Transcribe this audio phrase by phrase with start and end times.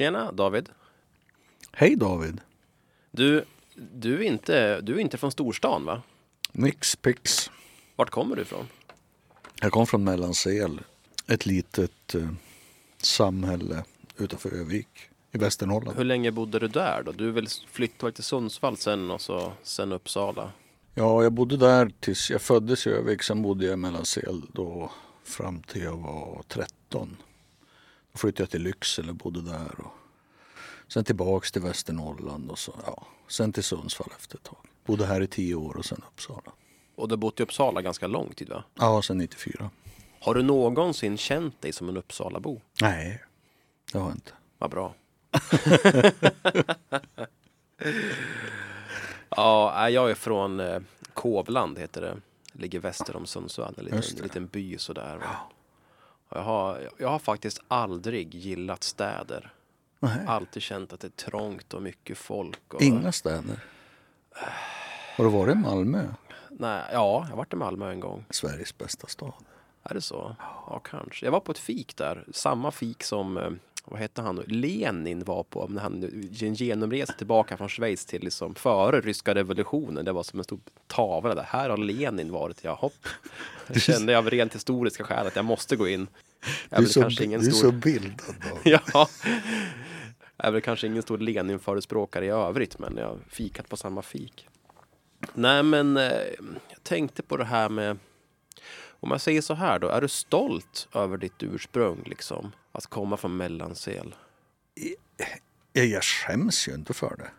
[0.00, 0.68] Tjena David.
[1.72, 2.40] Hej David!
[3.10, 6.02] Du, du, är inte, du är inte från storstan va?
[6.52, 7.50] Nix pix.
[7.96, 8.66] Vart kommer du ifrån?
[9.60, 10.80] Jag kom från Mellansel,
[11.26, 12.28] ett litet eh,
[12.98, 13.84] samhälle
[14.18, 14.88] utanför Övik
[15.32, 15.96] i Västernorrland.
[15.98, 17.12] Hur länge bodde du där då?
[17.12, 20.52] Du väl flyttade till Sundsvall sen och så, sen Uppsala?
[20.94, 23.22] Ja, jag bodde där tills jag föddes i Övik.
[23.22, 24.90] Sen bodde jag i Mellansel då
[25.24, 27.16] fram till jag var 13.
[28.12, 29.80] Då flyttade jag till Lycksele och bodde där.
[29.80, 29.92] Och
[30.92, 34.58] sen tillbaks till Västernorrland och så, ja, sen till Sundsvall efter ett tag.
[34.84, 36.52] Bodde här i tio år och sen Uppsala.
[36.94, 38.64] Och du har bott i Uppsala ganska lång tid va?
[38.74, 39.70] Ja, sen 94.
[40.20, 42.60] Har du någonsin känt dig som en Uppsalabo?
[42.80, 43.22] Nej,
[43.92, 44.32] det har jag inte.
[44.58, 44.94] Vad bra.
[49.28, 50.80] ja, jag är från eh,
[51.14, 52.16] Kovland heter det.
[52.52, 53.74] Ligger väster om Sundsvall.
[53.78, 55.16] En liten, liten by sådär.
[55.16, 55.36] va.
[56.30, 59.52] Jag har, jag har faktiskt aldrig gillat städer.
[60.00, 60.26] Nej.
[60.26, 62.74] Alltid känt att det är trångt och mycket folk.
[62.74, 63.64] Och, Inga städer.
[65.16, 66.08] Har du varit i Malmö?
[66.50, 68.24] Nej, ja, jag har varit i Malmö en gång.
[68.30, 69.32] Sveriges bästa stad.
[69.82, 70.36] Är det så?
[70.66, 71.26] Ja, kanske.
[71.26, 72.24] Jag var på ett fik där.
[72.32, 73.50] Samma fik som, eh,
[73.84, 74.36] vad hette han?
[74.46, 76.04] Lenin var på när han
[76.40, 80.04] en genomresa tillbaka från Schweiz till liksom före ryska revolutionen.
[80.04, 81.42] Det var som en stor tavla där.
[81.42, 82.64] Här har Lenin varit.
[82.64, 83.08] Ja, hopp.
[83.66, 86.06] Jag kände av rent historiska skäl att jag måste gå in.
[86.68, 87.70] Jag Du är så, kanske ingen du är stor...
[87.70, 88.34] så bildad.
[88.64, 89.08] Ja.
[90.36, 94.02] Jag är väl kanske ingen stor Lenin-förespråkare i övrigt, men jag har fikat på samma
[94.02, 94.48] fik.
[95.34, 96.04] Nej, men eh,
[96.68, 97.98] jag tänkte på det här med,
[99.00, 102.52] om jag säger så här då, är du stolt över ditt ursprung liksom?
[102.72, 104.14] Att komma från Mellansel?
[105.72, 107.30] Jag, skäms ju inte för det.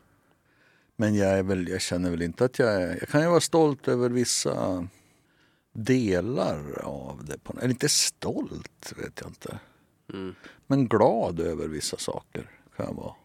[0.96, 2.98] Men jag, är väl, jag känner väl inte att jag är...
[3.00, 4.88] Jag kan ju vara stolt över vissa
[5.74, 7.38] delar av det.
[7.38, 9.60] På, eller inte stolt, vet jag inte.
[10.14, 10.36] Mm.
[10.68, 13.16] Men glad över vissa saker kan jag vara.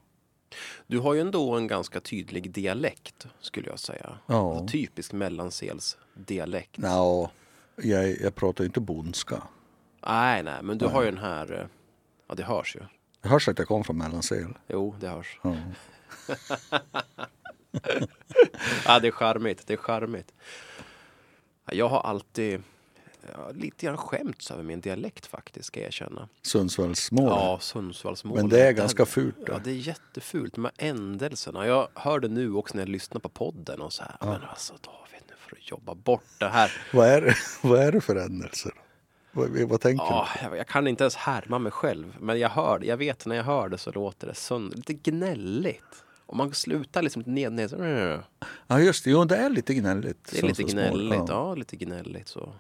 [0.87, 4.19] Du har ju ändå en ganska tydlig dialekt, skulle jag säga.
[4.27, 4.51] Ja.
[4.51, 6.79] Alltså, typisk Mellansels dialekt.
[6.79, 7.31] Nå,
[7.77, 9.43] jag, jag pratar ju inte bondska.
[10.07, 11.67] Nej, nej, men du har ju den här, eh,
[12.29, 12.81] ja det hörs ju.
[13.23, 14.55] Jag hörs att jag kom från Mellansel.
[14.69, 15.41] Jo, det hörs.
[15.43, 15.57] Ja.
[18.85, 19.67] Ja, det är charmigt.
[19.67, 20.33] Det är charmigt.
[21.67, 22.63] Ja, Jag har alltid
[23.33, 26.29] ja, lite grann skämts över min dialekt faktiskt, ska jag erkänna.
[26.43, 27.29] Sundsvallsmål.
[27.29, 28.37] Ja, Sundsvallsmål.
[28.37, 29.37] Men det är ganska fult.
[29.47, 29.61] Ja, Det.
[29.65, 30.57] det är jättefult.
[30.57, 31.67] Här ändelserna.
[31.67, 34.17] Jag hör det nu också när jag lyssnar på podden och så här.
[34.21, 36.73] Men alltså David, nu får du jobba bort det här.
[36.93, 37.37] Vad, är, det-
[37.69, 38.73] vad är det för ändelser?
[39.37, 42.17] Vad, vad tänker Ja, jag, jag kan inte ens härma mig själv.
[42.21, 42.81] Men jag hör.
[42.85, 44.77] Jag vet när jag hör det så låter det sönder.
[44.77, 45.83] Lite gnälligt.
[46.27, 48.21] Om man slutar liksom ned, ned så, du?
[48.67, 49.11] Ja, just det.
[49.11, 50.29] Jo, det är lite gnälligt.
[50.33, 51.19] Det är lite gnälligt.
[51.19, 51.25] Ja.
[51.29, 52.53] Ja, lite gnälligt så.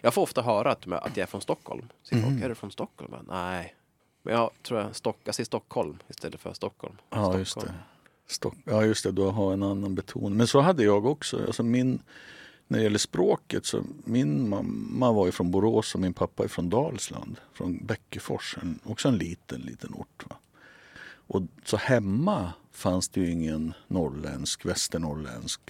[0.00, 1.88] Jag får ofta höra att, att jag är från Stockholm.
[2.08, 2.34] Säger Mm.
[2.34, 3.10] folk, är du från Stockholm?
[3.10, 3.74] Bara, Nej.
[4.22, 6.96] Men jag tror jag, Stock, jag säger Stockholm istället för Stockholm.
[7.10, 7.60] Ja, just det.
[7.60, 7.78] Stockholm.
[8.26, 9.12] Stock, ja, just det.
[9.12, 10.36] Du har en annan betoning.
[10.36, 11.40] Men så hade jag också.
[11.46, 12.02] Alltså min,
[12.72, 16.48] när det gäller språket så min mamma var ju från Borås och min pappa är
[16.48, 17.40] från Dalsland.
[17.52, 18.58] Från Bäckefors.
[18.62, 20.24] En, också en liten, liten ort.
[20.28, 20.36] Va?
[21.04, 25.60] Och så hemma fanns det ju ingen norrländsk, västernorrländsk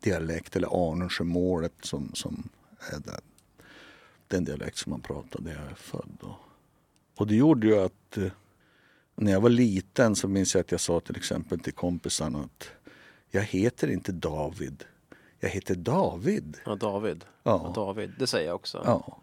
[0.00, 2.48] dialekt eller Arnösjömålet som, som
[2.92, 3.20] är den,
[4.28, 6.18] den dialekt som man pratar där jag är född.
[6.20, 6.36] Då.
[7.16, 8.32] och det gjorde ju att eh,
[9.14, 12.70] när jag var liten så minns jag att jag sa till exempel till kompisarna att
[13.30, 14.84] jag heter inte David,
[15.40, 16.56] jag heter David.
[16.64, 17.24] Ja, David.
[17.42, 17.62] Ja.
[17.64, 18.12] Ja, David.
[18.18, 18.82] Det säger jag också.
[18.84, 19.18] Ja,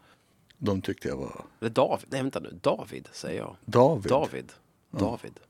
[0.58, 2.06] de tyckte jag var Eller David.
[2.10, 2.58] Nej, vänta nu.
[2.62, 3.56] David säger jag.
[3.64, 4.10] David.
[4.10, 4.52] David.
[4.90, 5.40] David.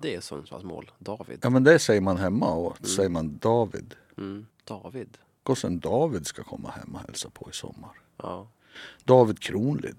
[0.00, 0.90] Det är Sundsvallsmål.
[0.98, 1.38] David.
[1.42, 3.94] Ja men det säger man hemma och då säger man David.
[4.18, 4.46] Mm.
[4.64, 5.18] David.
[5.42, 7.90] Gossen David ska komma hem och hälsa på i sommar.
[8.16, 8.48] Ja.
[9.04, 9.96] David Kronlid.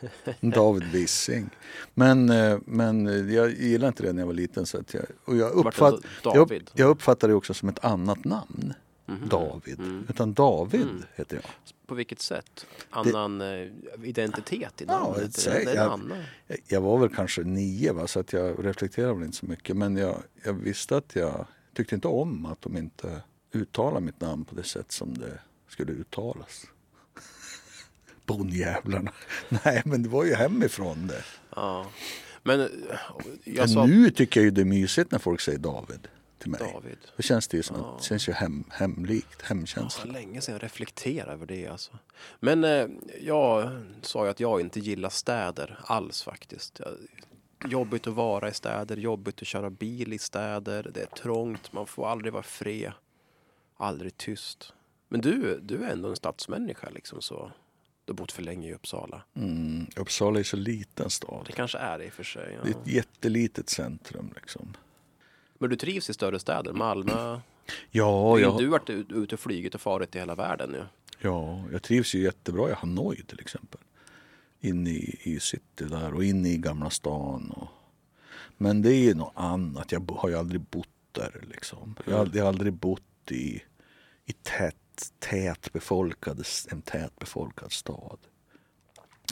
[0.40, 1.50] David Wissing.
[1.94, 4.66] Men, eh, men jag gillade inte det när jag var liten.
[4.66, 8.74] Så att jag, och jag, uppfatt, jag, jag uppfattade det också som ett annat namn.
[9.06, 9.28] Mhm.
[9.28, 9.78] David.
[9.78, 10.06] Mm.
[10.08, 11.02] Utan David Mm.
[11.14, 11.44] heter jag.
[11.86, 12.66] På vilket sätt?
[12.90, 13.68] Annan eh,
[14.04, 15.44] identitet i Ja, namnet?
[15.44, 16.12] det jag- annan?
[16.46, 19.76] Jag- Jag var väl kanske nio va, så att jag reflekterade väl inte så mycket.
[19.76, 23.22] Men jag, jag visste att jag tyckte inte om att de inte
[23.52, 25.38] uttalade mitt namn på det sätt som det
[25.68, 26.64] skulle uttalas.
[28.26, 29.12] Bondjävlarna.
[29.64, 31.24] Nej men det var ju hemifrån det.
[31.56, 31.86] Ja.
[32.42, 32.66] Men eh,
[33.44, 36.08] Men sa nu tycker jag ju det är mysigt när folk säger David
[36.42, 36.72] till mig.
[36.74, 36.98] David.
[37.16, 37.98] Då känns det ju som Ja.
[38.00, 40.12] känns ju hem, hemlikt, hemkänsla.
[40.12, 41.98] länge sedan jag reflekterade över det alltså.
[42.40, 42.86] Men eh,
[43.20, 43.70] jag
[44.02, 46.80] sa ju att jag inte gillar städer alls faktiskt.
[47.68, 50.90] Jobbigt att vara i städer, jobbigt att köra bil i städer.
[50.94, 52.92] Det är trångt, man får aldrig vara fred.
[53.76, 54.72] Aldrig tyst.
[55.08, 57.52] Men du, du är ändå en stadsmänniska liksom så.
[58.04, 59.22] Du har bott för länge i Uppsala.
[59.36, 61.44] Mm, Uppsala är så liten stad.
[61.46, 62.58] Det kanske är det i och för sig.
[62.62, 62.80] Det är Ja.
[62.80, 64.32] ett jättelitet centrum.
[64.36, 64.76] Liksom.
[65.62, 66.72] Men du trivs i större städer?
[66.72, 67.12] Malmö?
[67.12, 67.40] Ja,
[67.90, 70.84] Ja, jag, Du har varit ut- ute och flugit och farit i hela världen nu.
[71.18, 73.80] ja, jag trivs ju jättebra i Hanoi till exempel.
[74.60, 77.50] Inne i, i city där och inne i Gamla stan.
[77.50, 77.68] Och,
[78.58, 79.92] men det är ju något annat.
[79.92, 81.44] Jag har ju aldrig bott där.
[81.50, 81.94] Liksom.
[82.04, 83.62] Jag, har, aldrig- jag har aldrig bott i,
[84.26, 88.18] i tät, tät befolkad, en tät befolkad stad.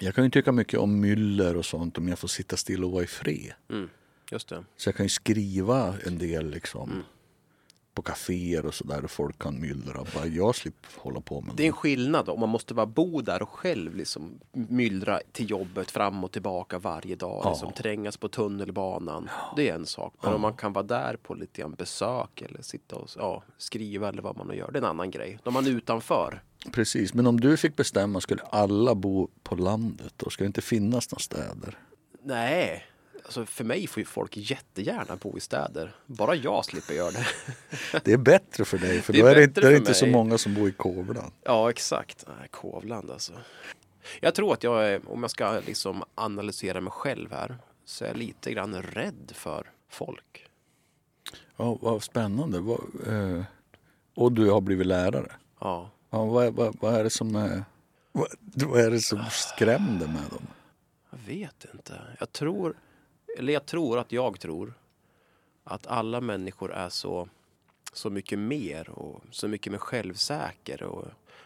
[0.01, 2.91] Jag kan ju tycka mycket om myller och sånt om jag får sitta still och
[2.93, 3.53] vara i fred.
[3.71, 3.89] Mm.
[4.31, 4.65] Just det.
[4.77, 7.03] Så jag kan ju skriva en del liksom
[7.95, 10.05] på kaféer och sådär och folk kan myllra.
[10.15, 13.21] Bara jag slipper hålla på med Det är en skillnad om man måste bara bo
[13.21, 17.41] där och själv liksom myllra till jobbet fram och tillbaka varje dag.
[17.45, 17.51] Ja.
[17.51, 19.29] Liksom trängas på tunnelbanan.
[19.57, 20.15] Det är en sak.
[20.23, 24.09] Men om man kan vara där på lite grann besök eller sitta och ja, skriva
[24.09, 24.71] eller vad man nu gör.
[24.71, 25.39] Det är en annan grej.
[25.43, 26.43] Då är man utanför.
[26.73, 30.31] Precis, men om du fick bestämma skulle alla bo på landet då?
[30.31, 31.79] Ska det inte finnas några städer?
[32.23, 32.85] Nej,
[33.31, 35.95] alltså för mig får ju folk jättegärna bo i städer.
[36.07, 37.27] Bara jag slipper göra det.
[38.05, 40.39] Det är bättre för dig för Det då är det, då är inte så många
[40.39, 41.33] som bor i Kovland.
[41.43, 42.25] Ja, exakt.
[42.39, 43.33] Nej, Kovland alltså.
[44.21, 48.09] Jag tror att jag är, om jag ska liksom analysera mig själv här, så är
[48.09, 50.47] jag lite grann rädd för folk.
[51.57, 52.59] Ja, vad spännande.
[53.07, 53.43] Eh,
[54.15, 55.33] och du har blivit lärare.
[55.61, 57.65] Ja, Ja, vad, vad, vad är det som är,
[58.13, 60.47] vad, vad är det som skrämde med dem?
[61.11, 62.01] jag vet inte.
[62.19, 62.75] Jag tror,
[63.39, 64.75] eller jag tror att jag tror
[65.65, 67.29] att alla människor är så,
[67.93, 71.05] så mycket mer och så mycket mer självsäker och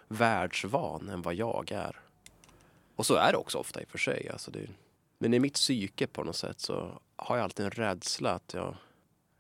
[0.09, 2.01] världsvan än vad jag är.
[2.97, 4.29] Och så är det också ofta i och för sig.
[4.29, 4.69] Alltså det,
[5.19, 8.77] men i mitt psyke på något sätt så har jag alltid en rädsla att jag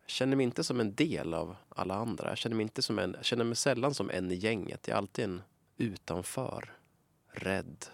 [0.06, 2.28] känner mig inte som en del av alla andra.
[2.28, 4.88] Jag känner mig, inte som en, jag känner mig sällan som en i gänget.
[4.88, 5.42] Jag är alltid en
[5.76, 6.72] utanför.
[7.32, 7.86] Rädd.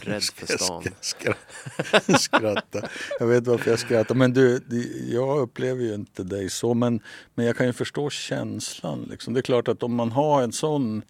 [0.00, 0.82] Rädd för stan.
[1.00, 2.88] Skra- skratta.
[3.18, 4.14] Jag vet varför jag skrattar.
[4.14, 4.60] Men du,
[5.08, 6.74] jag upplever ju inte dig så.
[6.74, 7.00] Men,
[7.34, 9.08] men jag kan ju förstå känslan.
[9.10, 9.34] Liksom.
[9.34, 11.02] Det är klart att om man har en sån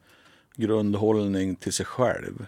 [0.56, 2.46] grundhållning till sig själv.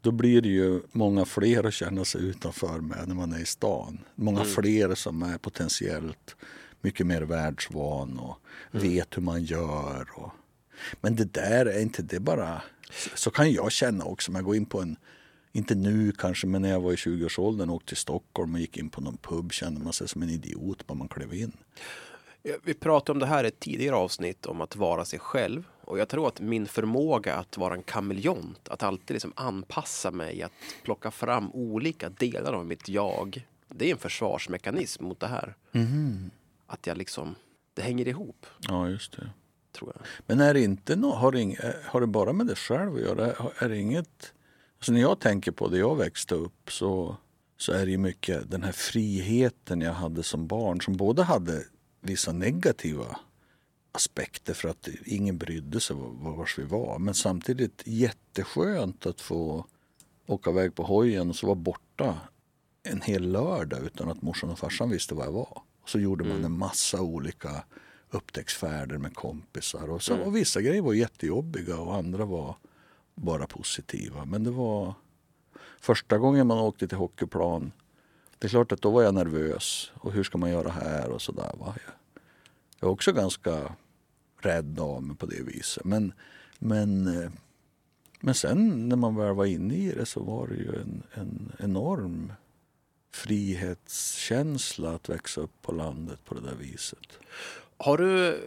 [0.00, 3.46] Då blir det ju många fler att känna sig utanför med när man är i
[3.46, 3.98] stan.
[4.14, 6.36] Många fler som är potentiellt
[6.80, 8.38] mycket mer världsvan och
[8.70, 10.08] vet hur man gör.
[10.14, 10.30] Och...
[11.00, 12.62] Men det där är inte det bara...
[13.14, 14.96] Så kan jag känna också om jag går in på en
[15.56, 18.76] inte nu kanske, men när jag var i 20-årsåldern och åkte till Stockholm och gick
[18.76, 21.52] in på någon pub kände man sig som en idiot bara man klev in.
[22.64, 25.64] Vi pratade om det här i ett tidigare avsnitt om att vara sig själv.
[25.80, 30.42] Och jag tror att min förmåga att vara en kameleont, att alltid liksom anpassa mig,
[30.42, 30.52] att
[30.84, 33.46] plocka fram olika delar av mitt jag.
[33.68, 35.54] Det är en försvarsmekanism mot det här.
[36.66, 37.34] Att jag liksom,
[37.74, 39.30] det hänger ihop, Ja, just det.
[39.72, 40.06] tror jag.
[40.26, 43.00] Men är det inte nå- har, det ing, har det bara med dig själv att
[43.00, 43.32] göra?
[43.58, 44.32] Är det inget...
[44.84, 47.16] Alltså när jag tänker på det jag växte upp så,
[47.56, 51.64] så är det ju mycket den här friheten jag hade som barn som både hade
[52.00, 53.18] vissa negativa
[53.92, 56.98] aspekter för att ingen brydde sig var- vars vi var.
[56.98, 59.66] Men samtidigt jätteskönt att få
[60.26, 62.20] åka iväg på hojen och så vara borta
[62.82, 65.62] en hel lördag utan att morsan och farsan visste var jag var.
[65.82, 67.64] Och så gjorde man en massa olika
[68.10, 69.90] upptäcktsfärder med kompisar.
[69.90, 72.56] Och, så, och vissa grejer var jättejobbiga och andra var
[73.14, 74.24] bara positiva.
[74.24, 74.94] Men det var
[75.80, 77.72] första gången man åkte till hockeyplan.
[78.38, 79.92] Det är klart att då var jag nervös.
[79.94, 81.50] Och hur ska man göra här och sådär.
[81.58, 81.74] Jag,
[82.80, 83.72] jag är också ganska
[84.40, 85.84] rädd av mig på det viset.
[85.84, 86.12] Men,
[86.58, 87.30] men, eh,
[88.20, 91.52] men sen när man väl var inne i det så var det ju en, en
[91.58, 92.32] enorm
[93.12, 97.18] frihetskänsla att växa upp på landet på det där viset.
[97.76, 98.40] Har du,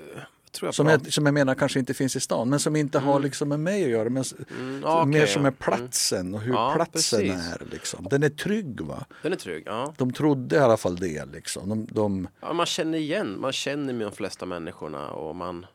[0.62, 3.20] jag, Som jag, som jag menar kanske inte finns i stan, men som inte har
[3.20, 4.10] liksom med mig att göra.
[4.10, 4.24] Men
[4.60, 7.32] Mm, ja, mer som är platsen och hur Ja, platsen precis.
[7.34, 7.62] är.
[7.72, 8.08] Liksom.
[8.10, 9.06] Den är trygg va?
[9.24, 9.94] Den är trygg, ja.
[9.98, 11.26] De trodde i alla fall det.
[11.26, 11.70] Liksom.
[11.70, 12.54] De, de, ja.
[12.54, 15.66] Man känner igen, man känner med de flesta människorna och man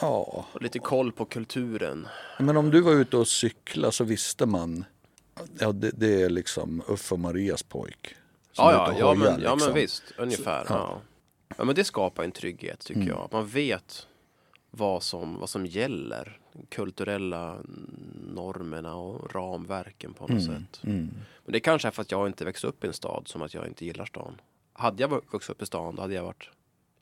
[0.00, 0.46] ja.
[0.52, 2.08] har lite koll på kulturen.
[2.38, 4.84] Men om du var ute och cykla så visste man
[5.58, 8.14] Ja, det, det är liksom Uffe och Marias pojk.
[8.56, 9.74] Ja, ja, och ja, men, ja men liksom.
[9.74, 10.64] visst, ungefär.
[10.64, 11.00] Så, ja.
[11.60, 11.64] Ja.
[11.64, 13.08] Men det skapar en trygghet tycker Mm.
[13.14, 13.28] jag.
[13.32, 14.06] Man vet
[14.70, 16.36] vad som, vad som gäller.
[16.68, 17.56] Kulturella
[18.34, 20.80] normerna och ramverken på något sätt.
[20.84, 21.10] Mm.
[21.44, 23.54] Men det kanske är för att jag inte växt upp i en stad som att
[23.54, 24.40] jag inte gillar stan.
[24.72, 26.50] Hade jag vuxit upp i stan då hade jag varit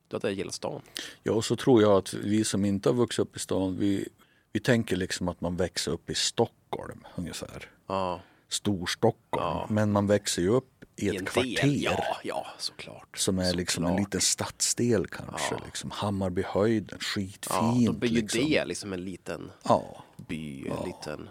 [0.09, 0.81] då hade jag gillat stan.
[1.23, 4.09] Ja, och så tror jag att vi som inte har vuxit upp i stan, vi,
[4.53, 7.71] vi tänker liksom att man växer upp i Stockholm ungefär.
[7.87, 9.45] Ja, Storstockholm.
[9.45, 9.67] Ja.
[9.71, 11.62] Men man växer ju upp i i ett en kvarter.
[11.62, 11.83] del.
[11.83, 13.19] Ja, ja, såklart.
[13.19, 14.00] Som är liksom en Såklart.
[14.07, 15.55] liten stadsdel kanske.
[15.55, 15.61] Ja.
[15.64, 15.90] Liksom.
[15.90, 17.87] Hammarbyhöjden, Ja, skitfint.
[17.87, 18.45] då blir ju liksom.
[18.45, 21.28] det liksom en liten Ja, by, en liten...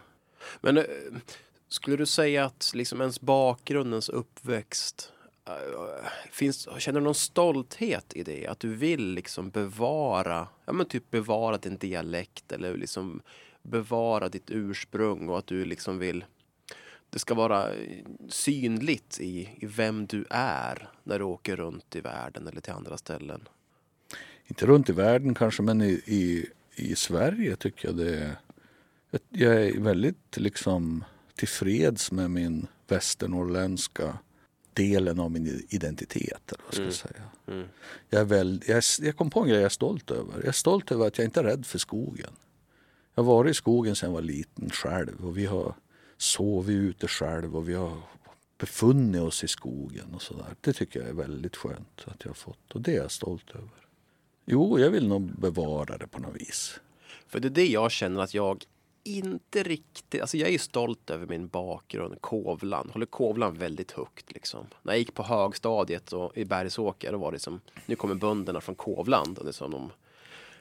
[0.62, 0.84] Men eh,
[1.68, 5.12] skulle du säga att liksom ens bakgrund, ens uppväxt,
[5.48, 5.54] eh,
[6.32, 8.48] finns, känner du någon stolthet i det?
[8.48, 13.22] Att du vill liksom bevara, ja men typ bevara din dialekt eller liksom
[13.64, 16.26] bevara ditt ursprung och att du liksom vill
[17.10, 17.72] det ska vara
[18.30, 22.98] synligt i, i vem du är när du åker runt i världen eller till andra
[22.98, 23.48] ställen.
[24.46, 26.46] Inte runt i världen kanske, men i, i,
[26.76, 28.36] i Sverige tycker jag det är...
[29.30, 31.04] Jag är väldigt liksom
[31.36, 34.18] tillfreds med min västernorrländska
[34.74, 36.52] delen av min identitet.
[36.52, 37.24] Eller vad ska jag säga.
[37.48, 37.68] Mm.
[38.10, 40.34] Jag, är väl, jag, jag kom på en grej jag är stolt över.
[40.36, 42.32] Jag är stolt över att jag inte är rädd för skogen.
[43.16, 45.76] Jag har varit i skogen sedan jag var liten själv och vi har
[46.18, 47.98] sovit ute själv och vi har
[48.58, 50.56] befunnit oss i skogen och sådär.
[50.62, 53.52] Det tycker jag är väldigt skönt att jag har fått och det är jag stolt
[53.52, 53.88] över.
[54.46, 56.80] Jo, jag vill nog bevara det på något vis.
[57.28, 58.64] För det är det jag känner att jag
[59.04, 64.34] inte riktigt, alltså jag är ju stolt över min bakgrund, Kovlan, håller Kovlan väldigt högt
[64.34, 64.66] liksom.
[64.84, 68.62] När jag gick på högstadiet och i Bergsåker, då var det som, nu kommer bönderna
[68.62, 69.92] från Kovland och det är som de,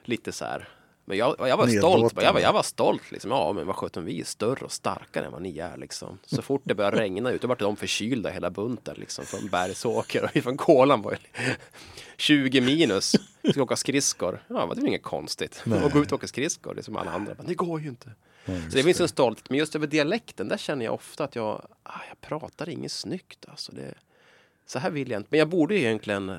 [0.05, 0.69] lite så här,
[1.09, 3.31] men jag, jag var stolt, jag var, jag var stolt liksom.
[3.31, 6.19] Ja, men vad sjutton, vi är större och starkare än vad ni är liksom.
[6.27, 9.25] Så fort det började regna ute, då vart de förkylda hela bunten liksom.
[9.25, 11.57] Från Bergsåker och från Kolan var det
[12.17, 13.15] 20 minus.
[13.51, 14.43] Ska åka skridskor.
[14.49, 15.65] Ja, det var inget konstigt.
[15.85, 17.35] Och gå ut och åka skridskor, det är som alla andra.
[17.37, 18.11] Men det går ju inte.
[18.47, 19.51] Så det finns en stolthet.
[19.51, 23.45] Men just över dialekten, där känner jag ofta att jag, ah, jag pratar inget snyggt
[23.49, 23.73] alltså.
[23.73, 23.95] Det,
[24.67, 25.29] så här vill jag inte.
[25.31, 26.39] Men jag borde egentligen eh,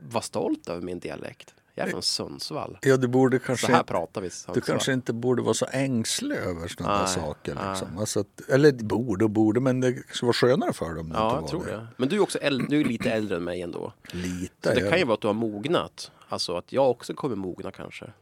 [0.00, 1.54] vara stolt över min dialekt.
[1.74, 2.78] Jag är från Sundsvall.
[2.82, 4.62] Ja, du borde Så kanske, här pratar vi i du Sundsvall.
[4.62, 7.68] kanske inte borde vara så ängslig över sådana där saker.
[7.68, 7.98] Liksom.
[7.98, 11.12] Alltså att, eller borde och borde, men det skulle vara skönare för dem.
[11.14, 11.86] Ja, jag tror det.
[11.96, 13.92] Men du är också äldre, du är lite äldre än mig ändå.
[14.12, 14.68] Lite.
[14.68, 16.10] Så det kan ju vara att du har mognat.
[16.28, 18.12] Alltså att jag också kommer mogna kanske.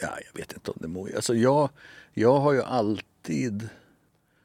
[0.00, 1.08] Ja, jag vet inte om det må...
[1.16, 1.68] Alltså jag,
[2.12, 3.68] jag har ju alltid...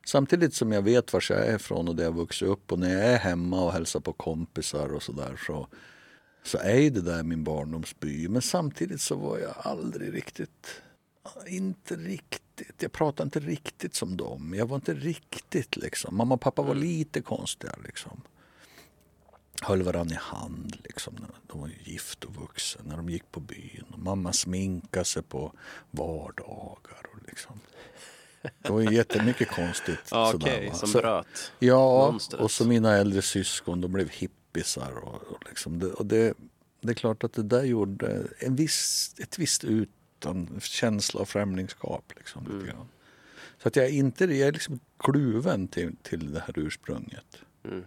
[0.05, 2.89] Samtidigt som jag vet var jag är ifrån och där jag vuxit upp och när
[2.93, 5.67] jag är hemma och hälsar på kompisar och sådär så, så
[6.57, 8.27] är ju det där min barndomsby.
[8.27, 10.81] Men samtidigt så var jag aldrig riktigt...
[11.47, 12.81] Inte riktigt.
[12.81, 14.53] Jag pratade inte riktigt som dem.
[14.57, 16.17] Jag var inte riktigt liksom.
[16.17, 18.21] Mamma och pappa var lite konstiga liksom
[19.61, 20.77] höll varandra i hand.
[20.83, 23.85] Liksom, när de var ju gift och vuxen när de gick på byn.
[23.91, 25.53] Och mamma sminkade sig på
[25.91, 27.01] vardagar.
[27.13, 27.59] Och liksom.
[28.61, 29.99] Det var ju jättemycket konstigt.
[30.11, 30.75] Okej, va.
[30.75, 31.51] som Så- bröt.
[31.59, 32.41] Ja, mönstret.
[32.41, 34.09] och så mina äldre syskon, de blev
[34.53, 34.91] hippisar.
[34.91, 36.33] Och, och, liksom det, och det,
[36.81, 42.13] det är klart att det där gjorde en viss, ett visst utan känsla av främlingskap.
[42.17, 42.59] Liksom, Mm.
[42.59, 42.87] lite grann.
[43.61, 47.37] Så att jag är inte jag är liksom kluven till, till det här ursprunget.
[47.63, 47.83] Mm.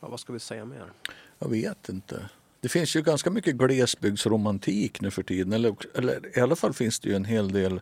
[0.00, 0.92] Ja, vad ska vi säga mer?
[1.38, 2.28] Jag vet inte.
[2.60, 5.52] Det finns ju ganska mycket glesbygdsromantik nu för tiden.
[5.52, 7.80] Eller, eller i alla fall finns det ju en hel del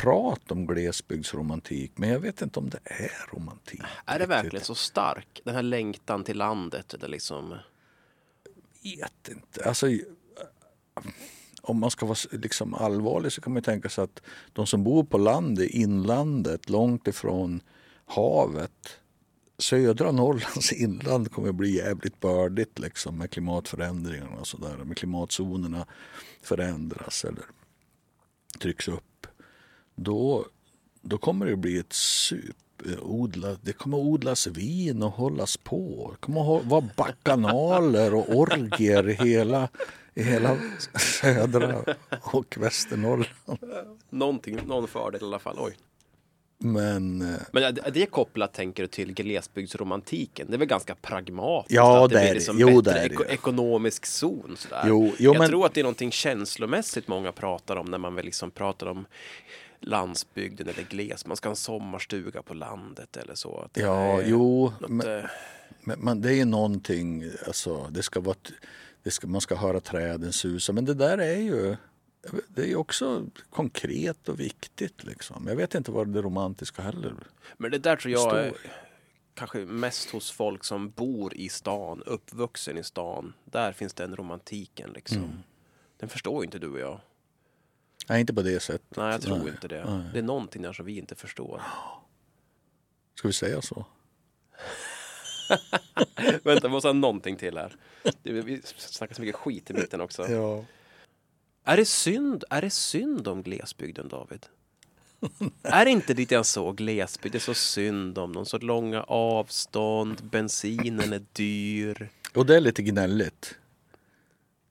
[0.00, 1.92] prat om glesbygdsromantik.
[1.94, 3.82] Men jag vet inte om det är romantik.
[4.04, 5.40] Är det verkligen så stark?
[5.44, 6.94] Den här längtan till landet?
[6.94, 7.54] Eller liksom...
[8.82, 9.64] vet inte.
[9.64, 9.86] Alltså,
[11.62, 15.04] om man ska vara liksom allvarlig så kan man tänka sig att de som bor
[15.04, 17.60] på landet, inlandet, långt ifrån
[18.06, 19.00] havet.
[19.58, 24.76] Södra Norrlands inland kommer att bli jävligt bördigt liksom, med klimatförändringarna och sådär.
[24.76, 25.86] Med klimatzonerna
[26.42, 27.44] förändras eller
[28.58, 29.07] trycks upp.
[30.00, 30.44] Då,
[31.02, 36.10] då kommer det att bli ett superodla, det kommer att odlas vin och hållas på.
[36.12, 39.68] Det kommer att vara baccanaler och orgier i hela,
[40.14, 40.56] i hela
[40.98, 41.84] södra
[42.22, 43.58] och Västernorrland.
[44.10, 45.56] Någonting, någon fördel i alla fall.
[45.60, 45.76] Oj.
[46.60, 47.18] Men
[47.52, 50.46] Men är det- kopplat, tänker du, till glesbygdsromantiken?
[50.50, 51.74] Det är väl ganska pragmatiskt?
[51.74, 54.56] Ja, att det det blir är liksom Jo, bättre är det ekonomisk zon.
[54.58, 54.84] Sådär.
[54.86, 58.14] Jo, jo, jag men- tror att det är någonting känslomässigt många pratar om när man
[58.14, 59.06] väl liksom pratar om
[59.80, 61.26] landsbygden eller gles.
[61.26, 63.68] Man ska ha en sommarstuga på landet eller så.
[63.72, 65.24] Det ja, jo, något, men, eh,
[65.80, 68.36] men, men det är någonting, alltså, det ska vara,
[69.02, 70.72] det ska, man ska höra träden susa.
[70.72, 71.76] Men det där är ju
[72.48, 75.04] det är också konkret och viktigt.
[75.04, 75.44] Liksom.
[75.48, 77.14] Jag vet inte vad det romantiska heller
[77.56, 78.52] Men det där tror jag är
[79.34, 83.32] kanske mest hos folk som bor i stan, uppvuxen i stan.
[83.44, 85.18] Där finns den romantiken liksom.
[85.18, 85.38] Mm.
[85.96, 87.00] Den förstår inte du och jag.
[88.08, 88.96] Nej, inte på det sättet.
[88.96, 89.84] Nej, jag tror Nej, inte det.
[89.84, 90.02] nej.
[90.12, 91.62] Det är någonting där som vi inte förstår.
[93.14, 93.86] Ska vi säga så?
[96.42, 97.76] Vänta, jag måste ha någonting till här.
[98.22, 100.28] Vi snackar så mycket skit i mitten också.
[100.28, 100.64] Ja.
[101.64, 104.46] Är det synd, är det synd om glesbygden, David?
[105.62, 109.02] är det inte lite grann så, glesbygd, det är så synd om dem, så långa
[109.02, 112.08] avstånd, bensinen är dyr.
[112.34, 113.54] Och det är lite gnälligt.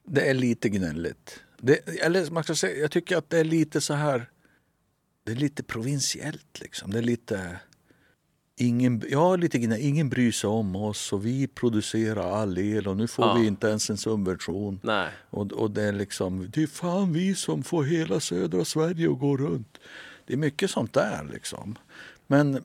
[0.04, 1.44] Det är lite gnälligt.
[1.62, 4.30] Det, eller man ska säga, jag tycker att det är lite så här.
[5.24, 6.92] det är lite provinsiellt liksom.
[6.92, 7.60] Det är lite...
[8.60, 12.98] Ingen, ja, lite grann, ingen bryr sig om oss och vi producerar all el och
[12.98, 13.34] nu får Ja.
[13.34, 14.80] vi inte ens en subvention.
[14.84, 15.10] Nej.
[15.30, 19.20] Och, och det är liksom, det är fan vi som får hela södra Sverige att
[19.20, 19.78] gå runt.
[20.26, 21.76] Det är mycket sånt där liksom.
[22.28, 22.64] Men,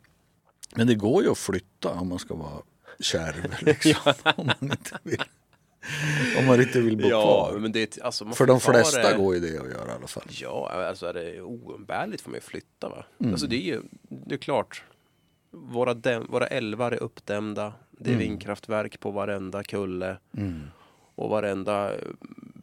[0.74, 2.62] men det går ju att flytta om man ska vara
[3.00, 3.54] kärv.
[3.60, 5.22] Liksom, om, man inte vill,
[6.38, 7.58] om man inte vill bo Ja, kvar.
[7.60, 10.06] men det, alltså, För de ta flesta det- går ju det att göra i alla
[10.06, 10.24] fall.
[10.30, 13.04] Ja, alltså är det oumbärligt får man ju flytta va.
[13.20, 13.32] Mm.
[13.32, 14.82] Alltså det är ju, det är klart.
[15.50, 17.72] Våra, däm, våra älvar är uppdämda.
[17.90, 18.18] Det är Mm.
[18.28, 20.16] vindkraftverk på varenda kulle.
[20.36, 20.62] Mm.
[21.14, 21.98] Och varenda eh,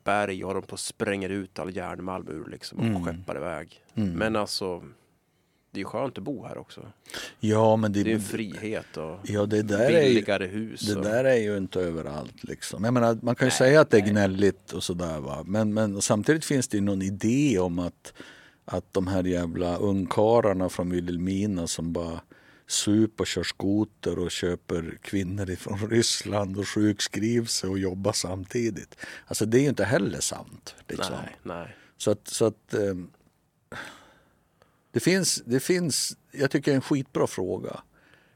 [0.03, 3.05] berg har de på spränger ut all järnmalm ur liksom och Mm.
[3.05, 3.81] skeppar iväg.
[3.95, 4.09] Mm.
[4.11, 4.83] Men alltså,
[5.71, 6.91] det är skönt att bo här också.
[7.39, 10.81] Ja, men det, Det är frihet och ja, det där är billigare hus.
[10.81, 12.43] Det och, där är ju inte överallt.
[12.43, 12.83] Liksom.
[12.83, 14.11] Jag menar, man kan ju Nej, säga att det är nej.
[14.11, 15.19] gnälligt och sådär.
[15.19, 15.43] Va?
[15.45, 18.13] Men, men samtidigt finns det ju någon idé om att,
[18.65, 22.21] att de här jävla ungkarlarna från Vilhelmina som bara
[22.67, 28.95] super och kör skoter och köper kvinnor från Ryssland och sjukskrivs sig och jobbar samtidigt.
[29.27, 30.75] Alltså det är ju inte heller sant.
[30.88, 31.15] Liksom.
[31.23, 31.75] nej, nej.
[31.97, 33.09] Så att, så att ehm,
[34.91, 37.81] det, finns, det finns, jag tycker en skitbra fråga.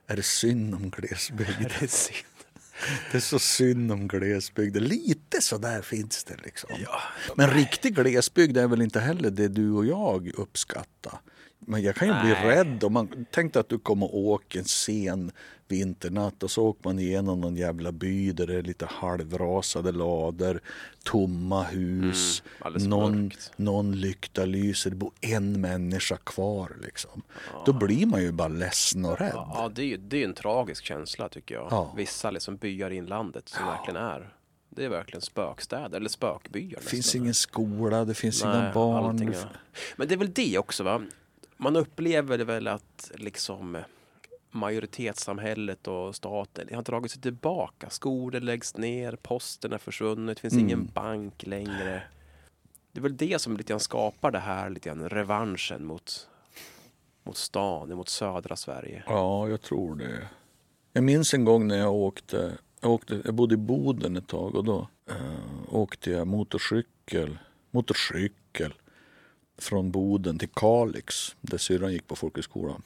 [0.08, 1.50] Är det synd om glesbygd?
[1.60, 2.18] Det är synd.
[3.12, 4.78] Det är så synd om glesbygd.
[4.78, 6.70] Lite så där finns det liksom.
[6.84, 7.02] Ja,
[7.36, 11.20] Men riktig glesbygd är väl inte heller det du och jag uppskattar.
[11.68, 12.46] Men jag kan ju bli Nej.
[12.56, 15.32] rädd om man tänk att du kommer och åker en sen
[15.68, 20.62] vinternatt och så åker man igenom någon jävla by där det är lite halvrasade lador,
[21.04, 27.22] tomma hus, Mm, någon, någon lykta lyser, det bor en människa kvar liksom.
[27.66, 29.32] Då blir man ju bara ledsen och rädd.
[29.36, 31.68] Ja, det är ju det är en tragisk känsla tycker jag.
[31.72, 31.94] Ja.
[31.98, 34.34] Vissa liksom byar i inlandet som verkligen är.
[34.70, 36.80] Det är verkligen spökstäder eller spökbyar.
[36.84, 39.06] Det finns ingen skola, det finns Nej, inga barn.
[39.06, 39.58] allting är-
[39.96, 41.02] Men det är väl det också va?
[41.64, 43.78] Man upplever väl att liksom
[44.52, 47.90] majoritetssamhället och staten har dragit sig tillbaka.
[47.90, 50.66] Skolor läggs ner, posten är försvunnit, det finns Mm.
[50.66, 52.04] ingen bank längre.
[52.92, 56.30] Det är väl det som lite grann skapar det här lite grann revanschen mot,
[57.24, 59.04] mot stan, mot södra Sverige.
[59.08, 60.28] Ja, jag tror det.
[60.94, 64.56] Jag minns en gång när jag åkte, jag, åkte, jag bodde i Boden ett tag
[64.56, 67.38] och då eh, åkte jag motorcykel,
[67.72, 68.74] motorcykel
[69.58, 72.82] från Boden till Kalix där syrran gick på folkhögskolan.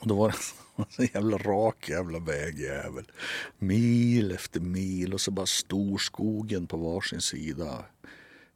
[0.00, 0.28] Och då var
[0.76, 3.10] det en jävla rak jävla vägjävel.
[3.58, 7.84] Mil efter mil och så bara storskogen på varsin sida.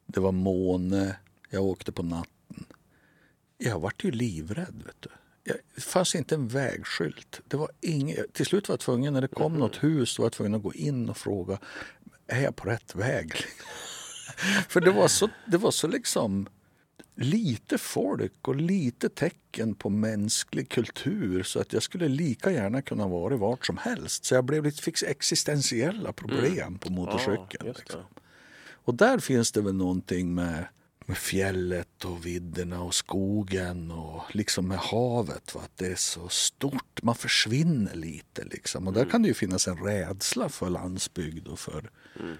[0.05, 1.17] Det var måne,
[1.49, 2.65] jag åkte på natten.
[3.57, 4.83] Jag vart ju livrädd.
[4.85, 5.09] Vet du.
[5.43, 7.41] Jag, det fanns inte en vägskylt.
[7.47, 10.33] Det var inget, till slut var jag tvungen, när det kom något hus, var jag
[10.33, 11.59] tvungen att gå in och fråga
[12.27, 13.33] är jag på rätt väg?
[14.69, 16.47] För det var så, det var så liksom
[17.15, 23.07] lite folk och lite tecken på mänsklig kultur så att jag skulle lika gärna kunna
[23.07, 24.25] vara vart som helst.
[24.25, 27.67] Så jag blev lite, fick existentiella problem på motorcykeln.
[27.67, 28.01] Ja, liksom.
[28.71, 30.67] Och där finns det väl någonting med,
[31.05, 35.55] med fjället och vidderna och skogen och liksom med havet.
[35.55, 35.61] Va?
[35.63, 38.87] Att det är så stort, man försvinner lite liksom.
[38.87, 41.89] Och där kan det ju finnas en rädsla för landsbygd och för,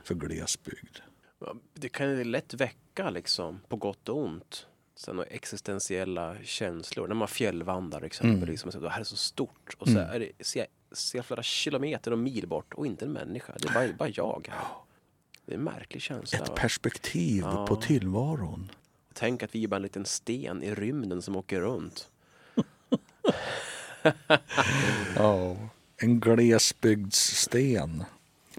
[0.04, 0.98] för glesbygd.
[1.74, 4.68] Det kan ju lätt väcka liksom på gott och ont.
[4.96, 7.08] Sen existentiella känslor.
[7.08, 8.64] När man fjällvandrar exempelvis.
[8.64, 8.68] Mm.
[8.68, 9.76] Liksom, det här är så stort.
[9.78, 13.12] Och så är det, ser, jag- ser flera kilometer och mil bort och inte en
[13.12, 13.54] människa.
[13.60, 14.68] Det är bara, bara jag här.
[15.46, 16.40] Det är en märklig känsla.
[16.40, 16.56] Ett va?
[16.56, 17.68] perspektiv Ja.
[17.68, 18.72] på tillvaron.
[19.14, 22.10] Tänk att vi är bara en liten sten i rymden som åker runt.
[25.16, 25.56] Ja,
[25.98, 28.04] en glesbygdssten.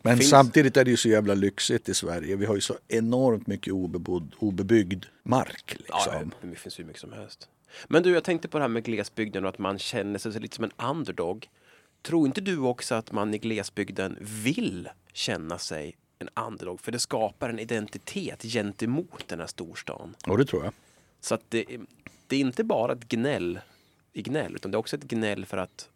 [0.07, 2.37] Men Finns- samtidigt är det ju så jävla lyxigt i Sverige.
[2.37, 5.77] Vi har ju så enormt mycket obebodd, obebyggd mark.
[5.89, 6.51] Ja, Liksom.
[6.51, 7.49] det finns hur mycket som helst.
[7.89, 10.57] Men du, jag tänkte på det här med glesbygden och att man känner sig lite
[10.57, 11.49] som en underdog.
[12.03, 16.81] Tror inte du också att man i glesbygden vill känna sig en underdog?
[16.81, 20.15] För det skapar en identitet gentemot den här storstan.
[20.27, 20.73] Och det tror jag.
[21.21, 21.65] Så att det,
[22.27, 23.61] det är inte bara ett gnäll
[24.13, 25.89] i gnäll, utan det är också ett gnäll för att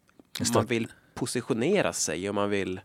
[0.53, 2.81] man vill positionera sig och man vill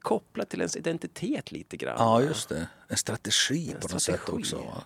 [0.00, 1.96] koppla till ens identitet lite grann.
[1.98, 2.68] Ja, just det.
[2.88, 4.56] En strategi En på något sätt också.
[4.56, 4.84] Måste-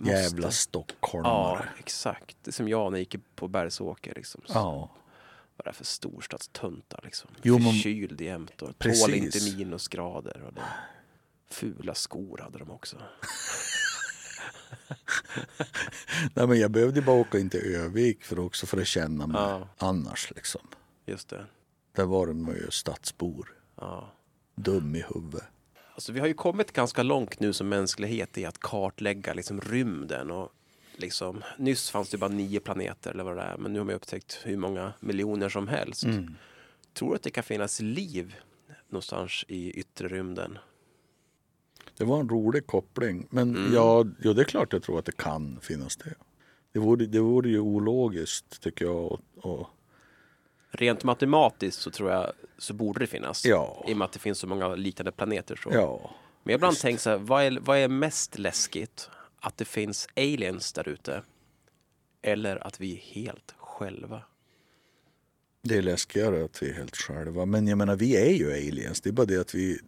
[0.00, 1.68] Jävla Ja, stockholmare.
[1.78, 2.36] exakt.
[2.42, 4.14] Det som jag när jag gick på Bergsåker.
[4.14, 4.40] Liksom.
[4.46, 4.90] Så Ja.
[5.56, 7.30] Vad är det för storstadstöntar liksom?
[7.42, 9.36] Jo, men- Förkyld jämt och tål Precis.
[9.36, 10.42] inte minusgrader.
[10.46, 10.62] Och det.
[11.50, 12.96] Fula skor hade de också.
[16.34, 19.40] Nej, men jag behövde bara åka in till Övik för också för att känna mig
[19.42, 19.68] Ja.
[19.78, 20.32] annars.
[20.36, 20.60] Liksom.
[21.06, 21.46] Just det.
[21.92, 23.54] Där var de ju stadsbor.
[23.76, 24.12] Ja.
[24.54, 25.44] Dum i huvudet.
[25.94, 30.30] Alltså, vi har ju kommit ganska långt nu som mänsklighet i att kartlägga liksom rymden.
[30.30, 30.52] Och
[30.96, 33.94] liksom, nyss fanns det bara nio planeter eller vad det är, men nu har man
[33.94, 36.04] upptäckt hur många miljoner som helst.
[36.04, 36.34] Mm.
[36.92, 38.34] Tror du att det kan finnas liv
[38.88, 40.58] någonstans i yttre rymden?
[41.96, 43.26] Det var en rolig koppling.
[43.30, 43.74] Men Mm.
[43.74, 46.14] ja, ja, det är klart jag tror att det kan finnas det.
[46.72, 49.12] Det vore, det vore ju ologiskt tycker jag.
[49.12, 49.66] Och, och,
[50.70, 53.44] Rent matematiskt så tror jag så borde det finnas.
[53.44, 53.84] Ja.
[53.88, 55.56] I och med att det finns så många liknande planeter.
[55.62, 55.70] Så.
[55.72, 56.10] ja,
[56.42, 56.82] Men jag ibland Visst.
[56.82, 59.10] tänkt så här, vad är, vad är mest läskigt?
[59.40, 61.22] Att det finns aliens där ute?
[62.22, 64.22] Eller att vi är helt själva?
[65.64, 67.44] det är läskigare att vi är helt själva.
[67.44, 69.00] Men jag menar, vi är ju aliens.
[69.00, 69.78] Det är bara det att vi,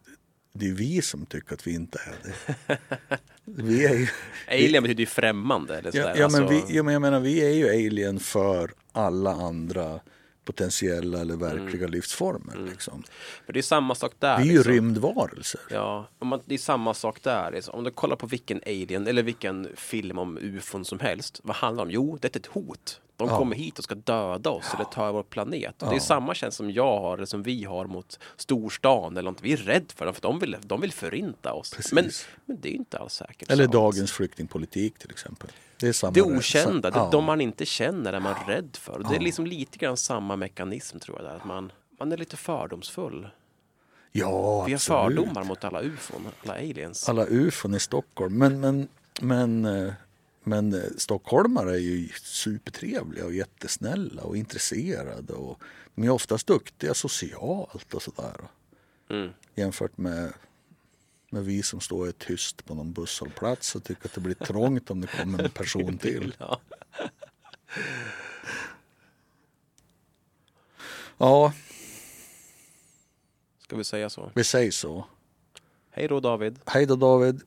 [0.52, 2.79] det är vi som tycker att vi inte är det.
[3.48, 4.09] Vi är ju,
[4.48, 5.79] Alien betyder ju främmande.
[5.79, 6.16] Eller ja, sådär.
[6.20, 10.00] ja, men Alltså, vi, ja, men jag menar, vi är ju alien för alla andra
[10.46, 12.68] potentiella eller verkliga livsformer.
[12.70, 13.02] Liksom.
[13.46, 14.38] men det är samma sak där.
[14.38, 14.72] Vi är ju liksom.
[14.72, 15.61] rymdvarelser.
[15.70, 17.50] Ja, man, det är samma sak där.
[17.50, 17.74] Liksom.
[17.74, 21.40] Om du kollar på vilken alien eller vilken film om ufon som helst.
[21.42, 21.94] Vad handlar det om?
[21.94, 23.00] Jo, det är ett hot.
[23.16, 23.38] De Ja.
[23.38, 25.83] kommer hit och ska döda oss eller ta vår planet.
[25.83, 26.00] Och Det är Ja.
[26.00, 29.42] samma känsla som jag har, eller som vi har mot storstan eller något.
[29.42, 31.70] Vi är rädda för dem, för de vill, de vill förinta oss.
[31.70, 31.92] Precis.
[31.92, 32.11] Men,
[32.46, 33.50] men det är inte alls säkert.
[33.50, 33.72] Eller sant.
[33.72, 35.50] dagens flyktingpolitik till exempel.
[35.81, 37.09] Det är samma Det okända, det, Ja.
[37.12, 38.98] de man inte känner är man rädd för.
[38.98, 39.20] Det är Ja.
[39.20, 41.31] liksom lite grann samma mekanism tror jag.
[41.31, 41.37] Där.
[41.37, 43.29] Att man, man är lite fördomsfull.
[44.12, 45.16] Ja, Vi har absolut.
[45.16, 47.09] fördomar mot alla ufon, alla aliens.
[47.09, 48.38] Alla ufon i Stockholm.
[48.38, 48.88] Men, men,
[49.20, 49.92] men, eh,
[50.46, 55.32] men eh, stockholmare är ju supertrevliga och jättesnälla och intresserade.
[55.32, 55.62] Och
[55.94, 58.37] de är oftast duktiga socialt och sådär.
[59.09, 59.30] Mm.
[59.54, 60.32] Jämfört med,
[61.30, 65.00] med vi som står tyst på någon busshållplats och tycker att det blir trångt om
[65.00, 66.35] det kommer en person till.
[66.38, 66.61] Ja.
[71.18, 71.52] Ja,
[73.59, 74.30] Ska vi säga så?
[74.35, 75.06] vi säger så.
[75.90, 76.59] Hej då David.
[76.66, 77.42] Hej då David.